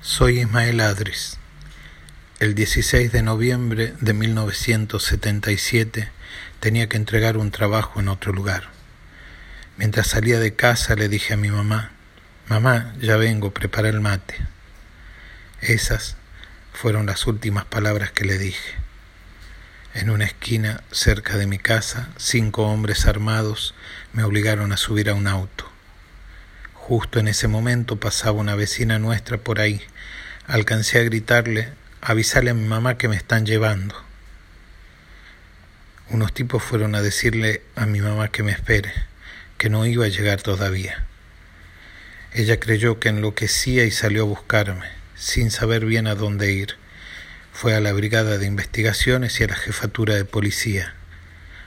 Soy 0.00 0.38
Ismael 0.38 0.78
Adris. 0.78 1.38
El 2.38 2.54
16 2.54 3.10
de 3.10 3.20
noviembre 3.22 3.94
de 4.00 4.12
1977 4.12 6.08
tenía 6.60 6.88
que 6.88 6.96
entregar 6.96 7.36
un 7.36 7.50
trabajo 7.50 7.98
en 7.98 8.06
otro 8.06 8.32
lugar. 8.32 8.68
Mientras 9.76 10.06
salía 10.06 10.38
de 10.38 10.54
casa 10.54 10.94
le 10.94 11.08
dije 11.08 11.34
a 11.34 11.36
mi 11.36 11.50
mamá, 11.50 11.90
mamá, 12.48 12.94
ya 13.00 13.16
vengo, 13.16 13.50
prepara 13.50 13.88
el 13.88 14.00
mate. 14.00 14.36
Esas 15.60 16.16
fueron 16.72 17.06
las 17.06 17.26
últimas 17.26 17.64
palabras 17.64 18.12
que 18.12 18.24
le 18.24 18.38
dije. 18.38 18.76
En 19.94 20.10
una 20.10 20.26
esquina 20.26 20.84
cerca 20.92 21.36
de 21.36 21.48
mi 21.48 21.58
casa, 21.58 22.10
cinco 22.16 22.68
hombres 22.68 23.06
armados 23.06 23.74
me 24.12 24.22
obligaron 24.22 24.70
a 24.70 24.76
subir 24.76 25.10
a 25.10 25.14
un 25.14 25.26
auto. 25.26 25.68
Justo 26.88 27.20
en 27.20 27.28
ese 27.28 27.48
momento 27.48 27.96
pasaba 27.96 28.40
una 28.40 28.54
vecina 28.54 28.98
nuestra 28.98 29.36
por 29.36 29.60
ahí. 29.60 29.82
Alcancé 30.46 30.98
a 30.98 31.02
gritarle, 31.02 31.68
avisarle 32.00 32.48
a 32.48 32.54
mi 32.54 32.66
mamá 32.66 32.96
que 32.96 33.08
me 33.08 33.16
están 33.16 33.44
llevando. 33.44 33.94
Unos 36.08 36.32
tipos 36.32 36.62
fueron 36.62 36.94
a 36.94 37.02
decirle 37.02 37.60
a 37.76 37.84
mi 37.84 38.00
mamá 38.00 38.28
que 38.28 38.42
me 38.42 38.52
espere, 38.52 38.90
que 39.58 39.68
no 39.68 39.84
iba 39.84 40.06
a 40.06 40.08
llegar 40.08 40.40
todavía. 40.40 41.04
Ella 42.32 42.58
creyó 42.58 42.98
que 42.98 43.10
enloquecía 43.10 43.84
y 43.84 43.90
salió 43.90 44.22
a 44.22 44.28
buscarme, 44.28 44.88
sin 45.14 45.50
saber 45.50 45.84
bien 45.84 46.06
a 46.06 46.14
dónde 46.14 46.52
ir. 46.52 46.76
Fue 47.52 47.74
a 47.74 47.80
la 47.80 47.92
brigada 47.92 48.38
de 48.38 48.46
investigaciones 48.46 49.38
y 49.38 49.44
a 49.44 49.48
la 49.48 49.56
jefatura 49.56 50.14
de 50.14 50.24
policía. 50.24 50.94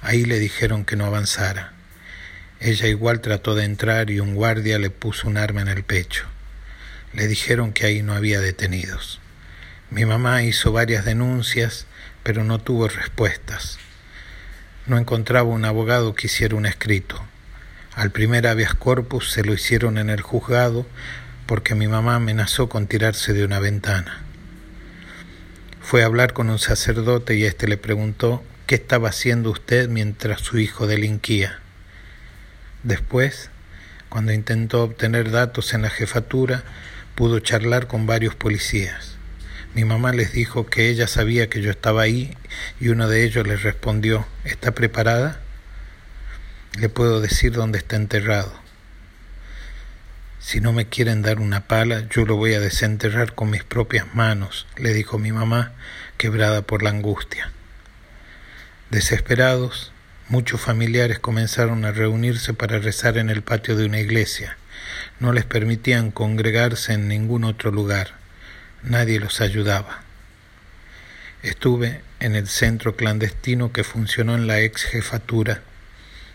Ahí 0.00 0.24
le 0.24 0.38
dijeron 0.38 0.86
que 0.86 0.96
no 0.96 1.04
avanzara. 1.04 1.74
Ella 2.64 2.86
igual 2.86 3.20
trató 3.20 3.56
de 3.56 3.64
entrar 3.64 4.08
y 4.08 4.20
un 4.20 4.36
guardia 4.36 4.78
le 4.78 4.88
puso 4.88 5.26
un 5.26 5.36
arma 5.36 5.62
en 5.62 5.66
el 5.66 5.82
pecho. 5.82 6.26
Le 7.12 7.26
dijeron 7.26 7.72
que 7.72 7.86
ahí 7.86 8.02
no 8.02 8.14
había 8.14 8.38
detenidos. 8.38 9.18
Mi 9.90 10.04
mamá 10.04 10.44
hizo 10.44 10.70
varias 10.70 11.04
denuncias, 11.04 11.86
pero 12.22 12.44
no 12.44 12.60
tuvo 12.60 12.86
respuestas. 12.86 13.78
No 14.86 14.96
encontraba 14.96 15.48
un 15.48 15.64
abogado 15.64 16.14
que 16.14 16.28
hiciera 16.28 16.54
un 16.54 16.64
escrito. 16.64 17.20
Al 17.96 18.12
primer 18.12 18.46
habeas 18.46 18.74
corpus 18.74 19.32
se 19.32 19.42
lo 19.42 19.52
hicieron 19.54 19.98
en 19.98 20.08
el 20.08 20.20
juzgado 20.20 20.86
porque 21.46 21.74
mi 21.74 21.88
mamá 21.88 22.14
amenazó 22.14 22.68
con 22.68 22.86
tirarse 22.86 23.32
de 23.32 23.44
una 23.44 23.58
ventana. 23.58 24.22
Fue 25.80 26.04
a 26.04 26.06
hablar 26.06 26.32
con 26.32 26.48
un 26.48 26.60
sacerdote 26.60 27.34
y 27.34 27.42
éste 27.42 27.66
le 27.66 27.76
preguntó 27.76 28.44
qué 28.68 28.76
estaba 28.76 29.08
haciendo 29.08 29.50
usted 29.50 29.88
mientras 29.88 30.42
su 30.42 30.60
hijo 30.60 30.86
delinquía. 30.86 31.58
Después, 32.82 33.50
cuando 34.08 34.32
intentó 34.32 34.82
obtener 34.82 35.30
datos 35.30 35.72
en 35.74 35.82
la 35.82 35.90
jefatura, 35.90 36.64
pudo 37.14 37.38
charlar 37.38 37.86
con 37.86 38.06
varios 38.06 38.34
policías. 38.34 39.16
Mi 39.74 39.84
mamá 39.84 40.12
les 40.12 40.32
dijo 40.32 40.66
que 40.66 40.90
ella 40.90 41.06
sabía 41.06 41.48
que 41.48 41.62
yo 41.62 41.70
estaba 41.70 42.02
ahí 42.02 42.36
y 42.78 42.88
uno 42.88 43.08
de 43.08 43.24
ellos 43.24 43.46
les 43.46 43.62
respondió, 43.62 44.26
¿está 44.44 44.72
preparada? 44.72 45.40
Le 46.78 46.88
puedo 46.88 47.20
decir 47.20 47.52
dónde 47.52 47.78
está 47.78 47.96
enterrado. 47.96 48.52
Si 50.40 50.60
no 50.60 50.72
me 50.72 50.88
quieren 50.88 51.22
dar 51.22 51.38
una 51.38 51.68
pala, 51.68 52.06
yo 52.10 52.26
lo 52.26 52.36
voy 52.36 52.54
a 52.54 52.60
desenterrar 52.60 53.34
con 53.34 53.48
mis 53.48 53.62
propias 53.62 54.12
manos, 54.14 54.66
le 54.76 54.92
dijo 54.92 55.18
mi 55.18 55.30
mamá, 55.30 55.72
quebrada 56.18 56.62
por 56.62 56.82
la 56.82 56.90
angustia. 56.90 57.52
Desesperados, 58.90 59.91
Muchos 60.32 60.62
familiares 60.62 61.18
comenzaron 61.18 61.84
a 61.84 61.92
reunirse 61.92 62.54
para 62.54 62.78
rezar 62.78 63.18
en 63.18 63.28
el 63.28 63.42
patio 63.42 63.76
de 63.76 63.84
una 63.84 64.00
iglesia. 64.00 64.56
No 65.20 65.30
les 65.34 65.44
permitían 65.44 66.10
congregarse 66.10 66.94
en 66.94 67.06
ningún 67.06 67.44
otro 67.44 67.70
lugar. 67.70 68.14
Nadie 68.82 69.20
los 69.20 69.42
ayudaba. 69.42 70.04
Estuve 71.42 72.00
en 72.18 72.34
el 72.34 72.48
centro 72.48 72.96
clandestino 72.96 73.72
que 73.72 73.84
funcionó 73.84 74.34
en 74.34 74.46
la 74.46 74.60
ex 74.60 74.84
jefatura. 74.84 75.60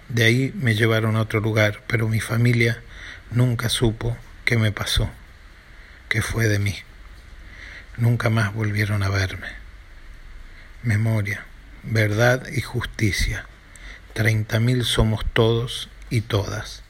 De 0.09 0.25
ahí 0.25 0.53
me 0.53 0.75
llevaron 0.75 1.15
a 1.15 1.21
otro 1.21 1.39
lugar, 1.39 1.81
pero 1.87 2.07
mi 2.07 2.19
familia 2.19 2.83
nunca 3.31 3.67
supo 3.67 4.15
qué 4.45 4.59
me 4.59 4.71
pasó, 4.71 5.09
qué 6.07 6.21
fue 6.21 6.47
de 6.47 6.59
mí. 6.59 6.75
Nunca 7.97 8.29
más 8.29 8.53
volvieron 8.53 9.01
a 9.01 9.09
verme. 9.09 9.49
Memoria, 10.83 11.45
verdad 11.81 12.47
y 12.51 12.61
justicia. 12.61 13.47
Treinta 14.17 14.59
mil 14.59 14.83
somos 14.83 15.23
todos 15.31 15.89
y 16.09 16.21
todas. 16.21 16.81